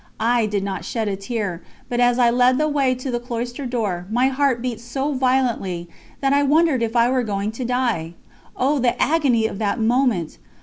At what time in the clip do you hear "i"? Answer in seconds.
0.19-0.47, 2.17-2.31, 6.33-6.41, 6.95-7.07